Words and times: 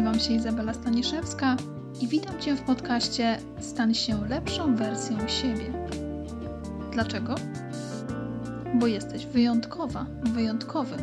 Nazywam 0.00 0.20
się 0.20 0.34
Izabela 0.34 0.74
Staniszewska 0.74 1.56
i 2.00 2.08
witam 2.08 2.40
Cię 2.40 2.56
w 2.56 2.62
podcaście 2.62 3.38
Stan 3.60 3.94
się 3.94 4.28
lepszą 4.28 4.76
wersją 4.76 5.28
siebie. 5.28 5.88
Dlaczego? 6.92 7.34
Bo 8.74 8.86
jesteś 8.86 9.26
wyjątkowa, 9.26 10.06
wyjątkowy. 10.22 10.96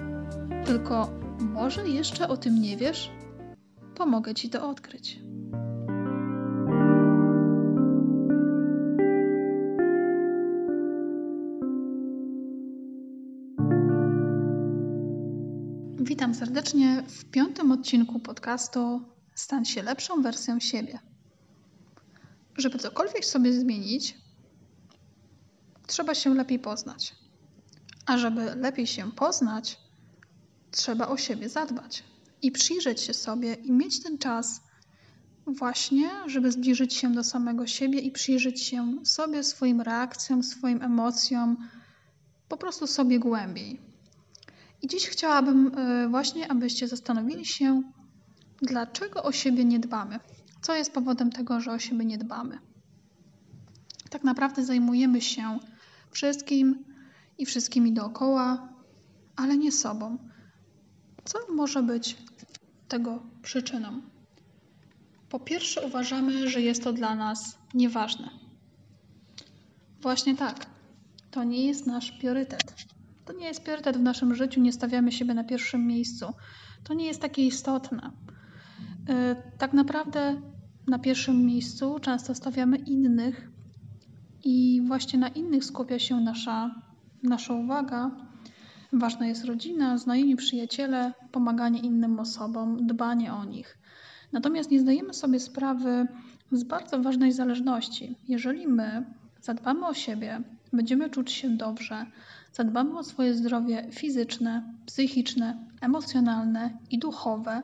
Tylko 0.65 1.09
może 1.39 1.89
jeszcze 1.89 2.27
o 2.27 2.37
tym 2.37 2.61
nie 2.61 2.77
wiesz? 2.77 3.11
Pomogę 3.95 4.33
Ci 4.33 4.49
to 4.49 4.69
odkryć. 4.69 5.19
Witam 16.05 16.35
serdecznie 16.35 17.03
w 17.07 17.25
piątym 17.25 17.71
odcinku 17.71 18.19
podcastu 18.19 19.01
Stan 19.35 19.65
się 19.65 19.83
lepszą 19.83 20.21
wersją 20.21 20.59
siebie. 20.59 20.99
Żeby 22.57 22.79
cokolwiek 22.79 23.25
sobie 23.25 23.53
zmienić, 23.53 24.17
trzeba 25.87 26.15
się 26.15 26.33
lepiej 26.33 26.59
poznać. 26.59 27.15
A 28.05 28.17
żeby 28.17 28.55
lepiej 28.55 28.87
się 28.87 29.11
poznać, 29.11 29.79
trzeba 30.71 31.07
o 31.07 31.17
siebie 31.17 31.49
zadbać 31.49 32.03
i 32.41 32.51
przyjrzeć 32.51 33.01
się 33.01 33.13
sobie 33.13 33.53
i 33.53 33.71
mieć 33.71 34.03
ten 34.03 34.17
czas 34.17 34.61
właśnie, 35.47 36.09
żeby 36.25 36.51
zbliżyć 36.51 36.93
się 36.93 37.11
do 37.11 37.23
samego 37.23 37.67
siebie 37.67 37.99
i 37.99 38.11
przyjrzeć 38.11 38.63
się 38.63 39.05
sobie, 39.05 39.43
swoim 39.43 39.81
reakcjom, 39.81 40.43
swoim 40.43 40.81
emocjom, 40.81 41.57
po 42.49 42.57
prostu 42.57 42.87
sobie 42.87 43.19
głębiej. 43.19 43.94
I 44.81 44.87
dziś 44.87 45.07
chciałabym 45.07 45.71
e, 45.77 46.09
właśnie, 46.09 46.51
abyście 46.51 46.87
zastanowili 46.87 47.45
się, 47.45 47.83
dlaczego 48.61 49.23
o 49.23 49.31
siebie 49.31 49.65
nie 49.65 49.79
dbamy. 49.79 50.19
Co 50.61 50.75
jest 50.75 50.91
powodem 50.91 51.31
tego, 51.31 51.61
że 51.61 51.71
o 51.71 51.79
siebie 51.79 52.05
nie 52.05 52.17
dbamy? 52.17 52.59
Tak 54.09 54.23
naprawdę 54.23 54.65
zajmujemy 54.65 55.21
się 55.21 55.59
wszystkim 56.11 56.85
i 57.37 57.45
wszystkimi 57.45 57.93
dookoła, 57.93 58.69
ale 59.35 59.57
nie 59.57 59.71
sobą. 59.71 60.17
Co 61.25 61.39
może 61.53 61.83
być 61.83 62.17
tego 62.87 63.23
przyczyną? 63.41 64.01
Po 65.29 65.39
pierwsze, 65.39 65.87
uważamy, 65.87 66.49
że 66.49 66.61
jest 66.61 66.83
to 66.83 66.93
dla 66.93 67.15
nas 67.15 67.57
nieważne. 67.73 68.29
Właśnie 70.01 70.35
tak. 70.35 70.65
To 71.31 71.43
nie 71.43 71.67
jest 71.67 71.87
nasz 71.87 72.11
priorytet. 72.11 72.75
To 73.25 73.33
nie 73.33 73.45
jest 73.45 73.63
priorytet 73.63 73.97
w 73.97 74.01
naszym 74.01 74.35
życiu, 74.35 74.61
nie 74.61 74.73
stawiamy 74.73 75.11
siebie 75.11 75.33
na 75.33 75.43
pierwszym 75.43 75.87
miejscu. 75.87 76.25
To 76.83 76.93
nie 76.93 77.05
jest 77.05 77.21
takie 77.21 77.45
istotne. 77.45 78.11
E, 79.09 79.35
tak 79.57 79.73
naprawdę 79.73 80.41
na 80.87 80.99
pierwszym 80.99 81.45
miejscu 81.45 81.99
często 81.99 82.35
stawiamy 82.35 82.77
innych 82.77 83.51
i 84.43 84.81
właśnie 84.87 85.19
na 85.19 85.27
innych 85.27 85.65
skupia 85.65 85.99
się 85.99 86.15
nasza, 86.21 86.81
nasza 87.23 87.53
uwaga. 87.53 88.11
Ważna 88.93 89.27
jest 89.27 89.45
rodzina, 89.45 89.97
znajomi 89.97 90.35
przyjaciele, 90.35 91.13
pomaganie 91.31 91.79
innym 91.79 92.19
osobom, 92.19 92.87
dbanie 92.87 93.33
o 93.33 93.45
nich. 93.45 93.77
Natomiast 94.31 94.71
nie 94.71 94.79
zdajemy 94.79 95.13
sobie 95.13 95.39
sprawy 95.39 96.07
z 96.51 96.63
bardzo 96.63 96.99
ważnej 96.99 97.31
zależności. 97.31 98.15
Jeżeli 98.27 98.67
my 98.67 99.05
zadbamy 99.41 99.87
o 99.87 99.93
siebie, 99.93 100.41
będziemy 100.73 101.09
czuć 101.09 101.31
się 101.31 101.49
dobrze, 101.49 102.05
zadbamy 102.53 102.97
o 102.97 103.03
swoje 103.03 103.33
zdrowie 103.33 103.87
fizyczne, 103.91 104.73
psychiczne, 104.85 105.67
emocjonalne 105.81 106.77
i 106.89 106.99
duchowe, 106.99 107.61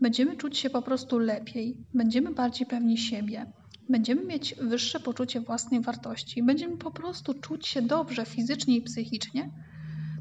będziemy 0.00 0.36
czuć 0.36 0.58
się 0.58 0.70
po 0.70 0.82
prostu 0.82 1.18
lepiej, 1.18 1.76
będziemy 1.94 2.34
bardziej 2.34 2.66
pewni 2.66 2.98
siebie, 2.98 3.52
będziemy 3.88 4.24
mieć 4.24 4.54
wyższe 4.54 5.00
poczucie 5.00 5.40
własnej 5.40 5.80
wartości, 5.80 6.42
będziemy 6.42 6.76
po 6.76 6.90
prostu 6.90 7.34
czuć 7.34 7.66
się 7.66 7.82
dobrze 7.82 8.26
fizycznie 8.26 8.76
i 8.76 8.82
psychicznie, 8.82 9.50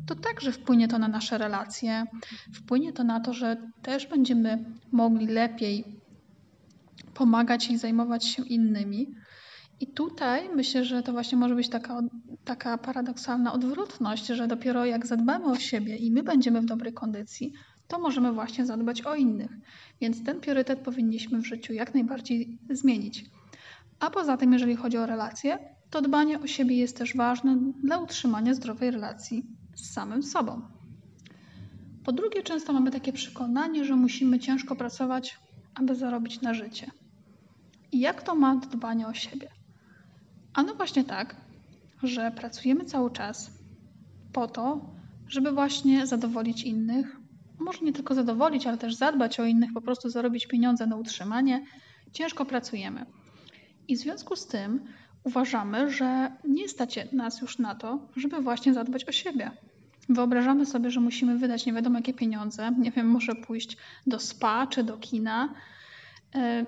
to 0.08 0.16
także 0.16 0.52
wpłynie 0.52 0.88
to 0.88 1.00
na 1.00 1.08
nasze 1.08 1.38
relacje, 1.38 2.06
wpłynie 2.54 2.94
to 2.94 3.04
na 3.04 3.20
to, 3.20 3.34
że 3.34 3.58
też 3.82 4.08
będziemy 4.08 4.66
mogli 4.92 5.28
lepiej 5.28 5.86
pomagać 7.14 7.70
i 7.70 7.78
zajmować 7.78 8.26
się 8.26 8.48
innymi. 8.48 9.16
I 9.80 9.88
tutaj 9.88 10.50
myślę, 10.56 10.86
że 10.86 11.04
to 11.04 11.12
właśnie 11.12 11.38
może 11.38 11.56
być 11.56 11.70
taka, 11.70 12.00
taka 12.46 12.78
paradoksalna 12.78 13.54
odwrotność, 13.54 14.26
że 14.28 14.48
dopiero 14.48 14.86
jak 14.86 15.08
zadbamy 15.08 15.46
o 15.46 15.56
siebie 15.56 15.96
i 15.96 16.12
my 16.12 16.24
będziemy 16.24 16.62
w 16.62 16.66
dobrej 16.66 16.94
kondycji, 16.94 17.54
to 17.88 18.00
możemy 18.00 18.32
właśnie 18.34 18.66
zadbać 18.66 19.02
o 19.02 19.16
innych. 19.16 19.52
Więc 20.02 20.24
ten 20.24 20.40
priorytet 20.40 20.80
powinniśmy 20.80 21.42
w 21.42 21.46
życiu 21.46 21.74
jak 21.74 21.94
najbardziej 21.94 22.60
zmienić. 22.70 23.26
A 24.00 24.10
poza 24.10 24.38
tym, 24.38 24.54
jeżeli 24.54 24.76
chodzi 24.76 24.98
o 24.98 25.06
relacje, 25.06 25.60
to 25.90 26.02
dbanie 26.02 26.40
o 26.40 26.48
siebie 26.48 26.78
jest 26.78 26.98
też 26.98 27.16
ważne 27.16 27.58
dla 27.84 27.98
utrzymania 27.98 28.54
zdrowej 28.54 28.92
relacji 28.92 29.46
z 29.76 29.94
samym 29.94 30.24
sobą. 30.24 30.62
Po 32.06 32.12
drugie, 32.12 32.44
często 32.44 32.74
mamy 32.74 32.92
takie 32.92 33.14
przekonanie, 33.14 33.86
że 33.86 33.96
musimy 33.96 34.40
ciężko 34.40 34.76
pracować, 34.76 35.40
aby 35.76 35.96
zarobić 35.96 36.42
na 36.42 36.54
życie. 36.54 36.92
I 37.92 38.00
jak 38.00 38.24
to 38.24 38.36
ma 38.36 38.56
do 38.56 38.68
dbania 38.68 39.08
o 39.08 39.14
siebie? 39.14 39.50
Ano 40.58 40.76
właśnie 40.76 41.04
tak, 41.04 41.36
że 42.04 42.32
pracujemy 42.32 42.86
cały 42.86 43.12
czas 43.12 43.52
po 44.34 44.48
to, 44.48 44.82
żeby 45.28 45.52
właśnie 45.52 46.08
zadowolić 46.08 46.64
innych. 46.64 47.18
Może 47.60 47.86
nie 47.86 47.94
tylko 47.94 48.16
zadowolić, 48.16 48.68
ale 48.68 48.78
też 48.78 48.96
zadbać 48.96 49.40
o 49.40 49.46
innych, 49.46 49.74
po 49.74 49.82
prostu 49.82 50.10
zarobić 50.10 50.48
pieniądze 50.48 50.88
na 50.88 50.96
utrzymanie. 50.96 51.66
Ciężko 52.12 52.46
pracujemy. 52.46 53.06
I 53.88 53.96
w 53.96 54.00
związku 54.00 54.36
z 54.36 54.48
tym 54.48 54.80
uważamy, 55.24 55.92
że 55.92 56.32
nie 56.48 56.70
stać 56.70 57.00
nas 57.12 57.42
już 57.42 57.60
na 57.60 57.76
to, 57.76 58.00
żeby 58.16 58.42
właśnie 58.42 58.74
zadbać 58.74 59.06
o 59.06 59.12
siebie. 59.12 59.52
Wyobrażamy 60.10 60.66
sobie, 60.66 60.92
że 60.92 61.00
musimy 61.00 61.38
wydać 61.38 61.66
nie 61.66 61.74
wiadomo 61.74 61.98
jakie 61.98 62.14
pieniądze, 62.14 62.72
nie 62.80 62.92
wiem, 62.92 63.08
może 63.08 63.36
pójść 63.36 63.78
do 64.08 64.20
spa 64.20 64.68
czy 64.68 64.84
do 64.84 64.98
kina 64.98 65.54
e, 66.36 66.66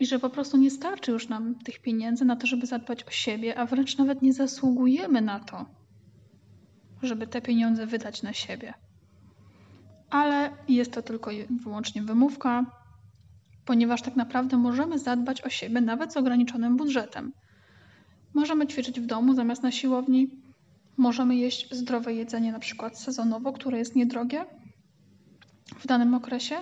i 0.00 0.06
że 0.06 0.18
po 0.18 0.30
prostu 0.30 0.56
nie 0.56 0.70
starczy 0.70 1.10
już 1.10 1.28
nam 1.28 1.54
tych 1.54 1.78
pieniędzy 1.78 2.24
na 2.24 2.36
to, 2.36 2.46
żeby 2.46 2.66
zadbać 2.66 3.04
o 3.04 3.10
siebie, 3.10 3.58
a 3.58 3.66
wręcz 3.66 3.98
nawet 3.98 4.22
nie 4.22 4.32
zasługujemy 4.32 5.20
na 5.20 5.40
to, 5.40 5.66
żeby 7.02 7.26
te 7.26 7.42
pieniądze 7.42 7.86
wydać 7.86 8.22
na 8.22 8.32
siebie. 8.32 8.74
Ale 10.10 10.50
jest 10.68 10.92
to 10.92 11.02
tylko 11.02 11.30
i 11.30 11.46
wyłącznie 11.62 12.02
wymówka, 12.02 12.66
ponieważ 13.64 14.02
tak 14.02 14.16
naprawdę 14.16 14.56
możemy 14.56 14.98
zadbać 14.98 15.42
o 15.42 15.48
siebie 15.48 15.80
nawet 15.80 16.12
z 16.12 16.16
ograniczonym 16.16 16.76
budżetem. 16.76 17.32
Możemy 18.34 18.66
ćwiczyć 18.66 19.00
w 19.00 19.06
domu 19.06 19.34
zamiast 19.34 19.62
na 19.62 19.72
siłowni, 19.72 20.30
możemy 20.96 21.36
jeść 21.36 21.74
zdrowe 21.74 22.14
jedzenie, 22.14 22.52
na 22.52 22.58
przykład 22.58 22.98
sezonowo, 22.98 23.52
które 23.52 23.78
jest 23.78 23.96
niedrogie 23.96 24.44
w 25.78 25.86
danym 25.86 26.14
okresie 26.14 26.56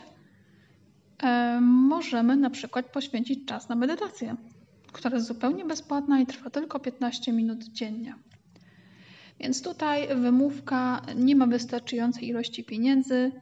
możemy 1.61 2.37
na 2.37 2.51
przykład 2.51 2.87
poświęcić 2.87 3.47
czas 3.47 3.69
na 3.69 3.75
medytację, 3.75 4.37
która 4.93 5.15
jest 5.15 5.27
zupełnie 5.27 5.65
bezpłatna 5.65 6.21
i 6.21 6.27
trwa 6.27 6.51
tylko 6.51 6.81
15 6.81 7.33
minut 7.33 7.65
dziennie. 7.65 8.15
Więc 9.41 9.63
tutaj 9.63 10.09
wymówka 10.17 11.03
nie 11.17 11.37
ma 11.37 11.47
wystarczającej 11.47 12.29
ilości 12.29 12.65
pieniędzy. 12.65 13.33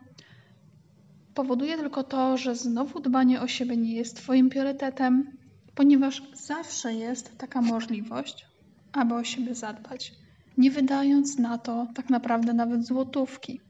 Powoduje 1.34 1.76
tylko 1.76 2.04
to, 2.04 2.36
że 2.36 2.56
znowu 2.56 3.00
dbanie 3.00 3.40
o 3.40 3.48
siebie 3.48 3.76
nie 3.76 3.94
jest 3.94 4.16
Twoim 4.16 4.50
priorytetem, 4.50 5.36
ponieważ 5.74 6.22
zawsze 6.34 6.94
jest 6.94 7.38
taka 7.38 7.62
możliwość, 7.62 8.46
aby 8.92 9.14
o 9.14 9.24
siebie 9.24 9.54
zadbać, 9.54 10.12
nie 10.58 10.70
wydając 10.70 11.38
na 11.38 11.58
to 11.58 11.86
tak 11.94 12.10
naprawdę 12.10 12.54
nawet 12.54 12.86
złotówki. 12.86 13.60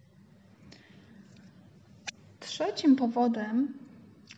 Trzecim 2.40 2.96
powodem, 2.96 3.74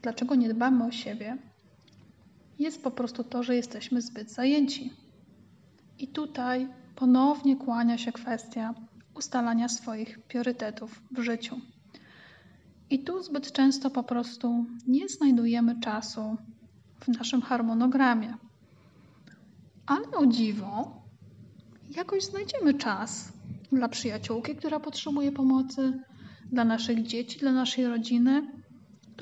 dlaczego 0.02 0.34
nie 0.34 0.48
dbamy 0.48 0.84
o 0.84 0.90
siebie, 0.90 1.36
jest 2.58 2.82
po 2.82 2.90
prostu 2.90 3.24
to, 3.24 3.42
że 3.42 3.56
jesteśmy 3.56 4.02
zbyt 4.02 4.30
zajęci. 4.30 4.92
I 5.98 6.08
tutaj 6.08 6.68
ponownie 6.96 7.56
kłania 7.56 7.98
się 7.98 8.12
kwestia 8.12 8.74
ustalania 9.14 9.68
swoich 9.68 10.18
priorytetów 10.18 11.02
w 11.10 11.20
życiu. 11.20 11.60
I 12.90 13.04
tu 13.04 13.22
zbyt 13.22 13.52
często 13.52 13.90
po 13.90 14.02
prostu 14.02 14.66
nie 14.86 15.08
znajdujemy 15.08 15.80
czasu 15.80 16.36
w 17.00 17.08
naszym 17.08 17.42
harmonogramie. 17.42 18.34
Ale 19.86 20.10
o 20.10 20.26
dziwo, 20.26 21.02
jakoś 21.96 22.24
znajdziemy 22.24 22.74
czas 22.74 23.32
dla 23.72 23.88
przyjaciółki, 23.88 24.56
która 24.56 24.80
potrzebuje 24.80 25.32
pomocy, 25.32 26.00
dla 26.52 26.64
naszych 26.64 27.02
dzieci, 27.02 27.38
dla 27.38 27.52
naszej 27.52 27.86
rodziny, 27.86 28.61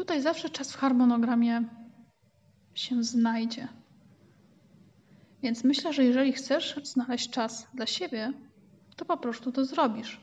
Tutaj 0.00 0.23
zawsze 0.23 0.50
czas 0.50 0.73
w 0.73 0.76
harmonogramie 0.76 1.64
się 2.75 3.02
znajdzie. 3.02 3.69
Więc 5.43 5.64
myślę, 5.64 5.93
że 5.93 6.05
jeżeli 6.05 6.32
chcesz 6.32 6.81
znaleźć 6.85 7.31
czas 7.31 7.69
dla 7.75 7.87
siebie, 7.87 8.32
to 8.97 9.05
po 9.05 9.17
prostu 9.17 9.52
to 9.52 9.64
zrobisz. 9.64 10.20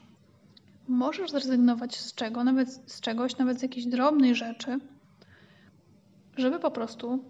możesz 0.87 1.31
zrezygnować 1.31 1.97
z 1.97 2.13
czego, 2.13 2.43
nawet 2.43 2.91
z 2.91 3.01
czegoś, 3.01 3.37
nawet 3.37 3.59
z 3.59 3.61
jakiejś 3.61 3.85
drobnej 3.85 4.35
rzeczy, 4.35 4.79
żeby 6.37 6.59
po 6.59 6.71
prostu 6.71 7.23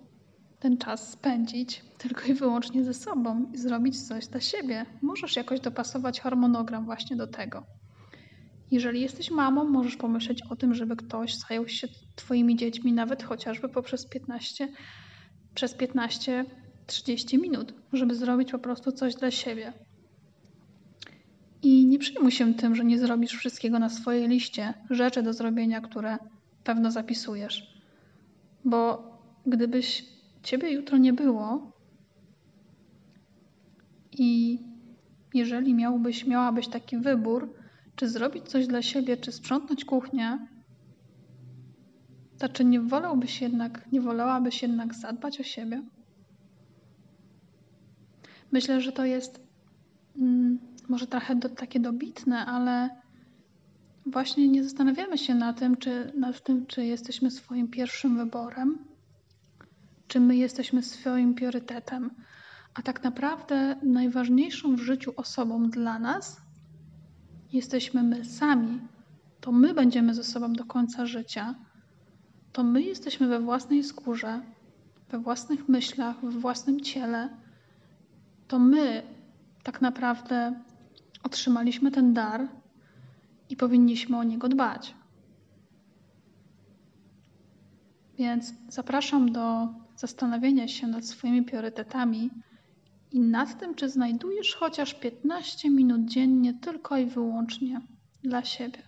ten 0.59 0.77
czas 0.77 1.11
spędzić 1.11 1.83
tylko 1.97 2.21
i 2.25 2.33
wyłącznie 2.33 2.83
ze 2.83 2.93
sobą 2.93 3.51
i 3.53 3.57
zrobić 3.57 4.07
coś 4.07 4.27
dla 4.27 4.41
siebie. 4.41 4.85
Możesz 5.01 5.35
jakoś 5.35 5.59
dopasować 5.59 6.21
harmonogram 6.21 6.85
właśnie 6.85 7.15
do 7.15 7.27
tego. 7.27 7.63
Jeżeli 8.71 9.01
jesteś 9.01 9.31
mamą, 9.31 9.63
możesz 9.63 9.95
pomyśleć 9.95 10.41
o 10.49 10.55
tym, 10.55 10.73
żeby 10.73 10.95
ktoś 10.95 11.35
zajął 11.37 11.67
się 11.67 11.87
Twoimi 12.15 12.55
dziećmi, 12.55 12.93
nawet 12.93 13.23
chociażby 13.23 13.69
poprzez 13.69 14.05
15, 14.05 14.67
przez 15.55 15.77
15-30 15.77 16.45
minut, 17.41 17.73
żeby 17.93 18.15
zrobić 18.15 18.51
po 18.51 18.59
prostu 18.59 18.91
coś 18.91 19.15
dla 19.15 19.31
siebie. 19.31 19.73
I 21.63 21.85
nie 21.85 21.99
przejmuj 21.99 22.31
się 22.31 22.53
tym, 22.53 22.75
że 22.75 22.85
nie 22.85 22.99
zrobisz 22.99 23.33
wszystkiego 23.33 23.79
na 23.79 23.89
swojej 23.89 24.27
liście 24.27 24.73
rzeczy 24.89 25.23
do 25.23 25.33
zrobienia, 25.33 25.81
które 25.81 26.17
pewno 26.63 26.91
zapisujesz. 26.91 27.81
Bo 28.65 29.11
gdybyś 29.45 30.05
ciebie 30.43 30.71
jutro 30.71 30.97
nie 30.97 31.13
było 31.13 31.71
i 34.11 34.59
jeżeli 35.33 35.73
miałbyś, 35.73 36.25
miałabyś 36.25 36.67
taki 36.67 36.97
wybór, 36.97 37.53
czy 37.97 38.09
zrobić 38.09 38.49
coś 38.49 38.67
dla 38.67 38.81
siebie, 38.81 39.17
czy 39.17 39.31
sprzątnąć 39.31 39.85
kuchnię, 39.85 40.47
to 42.37 42.49
czy 42.49 42.65
nie 42.65 42.81
wolałbyś 42.81 43.41
jednak, 43.41 43.91
nie 43.91 44.01
wolałabyś 44.01 44.61
jednak 44.61 44.95
zadbać 44.95 45.39
o 45.39 45.43
siebie? 45.43 45.83
Myślę, 48.51 48.81
że 48.81 48.91
to 48.91 49.05
jest 49.05 49.39
mm, 50.17 50.59
może 50.89 51.07
trochę 51.07 51.35
do, 51.35 51.49
takie 51.49 51.79
dobitne, 51.79 52.45
ale 52.45 52.89
właśnie 54.05 54.47
nie 54.47 54.63
zastanawiamy 54.63 55.17
się 55.17 55.35
na 55.35 55.53
tym, 55.53 55.77
czy, 55.77 56.11
nad 56.17 56.43
tym, 56.43 56.65
czy 56.65 56.85
jesteśmy 56.85 57.31
swoim 57.31 57.67
pierwszym 57.67 58.17
wyborem, 58.17 58.77
czy 60.07 60.19
my 60.19 60.35
jesteśmy 60.35 60.83
swoim 60.83 61.35
priorytetem. 61.35 62.11
A 62.73 62.81
tak 62.81 63.03
naprawdę 63.03 63.75
najważniejszą 63.83 64.75
w 64.75 64.79
życiu 64.79 65.13
osobą 65.15 65.69
dla 65.69 65.99
nas 65.99 66.46
jesteśmy 67.53 68.03
my 68.03 68.25
sami. 68.25 68.79
To 69.41 69.51
my 69.51 69.73
będziemy 69.73 70.13
ze 70.13 70.23
sobą 70.23 70.53
do 70.53 70.65
końca 70.65 71.05
życia. 71.05 71.55
To 72.51 72.63
my 72.63 72.81
jesteśmy 72.81 73.27
we 73.27 73.39
własnej 73.39 73.83
skórze, 73.83 74.41
we 75.09 75.19
własnych 75.19 75.69
myślach, 75.69 76.21
we 76.21 76.39
własnym 76.39 76.81
ciele. 76.81 77.29
To 78.47 78.59
my 78.59 79.03
tak 79.63 79.81
naprawdę 79.81 80.63
otrzymaliśmy 81.23 81.91
ten 81.91 82.13
dar 82.13 82.47
i 83.49 83.55
powinniśmy 83.57 84.17
o 84.17 84.23
niego 84.23 84.49
dbać. 84.49 84.95
Więc 88.17 88.53
zapraszam 88.69 89.31
do 89.31 89.67
zastanowienia 89.95 90.67
się 90.67 90.87
nad 90.87 91.05
swoimi 91.05 91.43
priorytetami 91.43 92.29
i 93.17 93.19
nad 93.19 93.59
tym, 93.59 93.75
czy 93.75 93.89
znajdujesz 93.89 94.55
chociaż 94.55 94.93
15 94.93 95.69
minut 95.69 96.05
dziennie 96.05 96.53
tylko 96.53 96.97
i 96.97 97.05
wyłącznie 97.05 97.81
dla 98.23 98.43
siebie. 98.45 98.81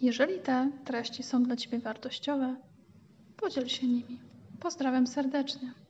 Jeżeli 0.00 0.40
te 0.40 0.70
treści 0.84 1.22
są 1.22 1.42
dla 1.42 1.56
Ciebie 1.56 1.78
wartościowe, 1.78 2.56
podziel 3.36 3.68
się 3.68 3.86
nimi. 3.86 4.20
Pozdrawiam 4.60 5.06
serdecznie. 5.06 5.83